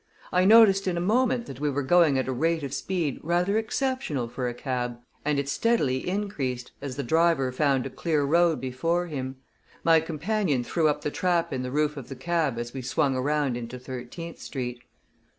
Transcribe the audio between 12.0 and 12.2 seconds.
the